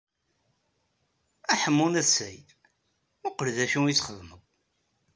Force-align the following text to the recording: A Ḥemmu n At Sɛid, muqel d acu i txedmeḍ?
A 1.51 1.53
Ḥemmu 1.61 1.87
n 1.91 1.99
At 2.01 2.07
Sɛid, 2.15 2.47
muqel 3.21 3.47
d 3.55 3.57
acu 3.63 3.81
i 3.87 3.93
txedmeḍ? 3.95 4.41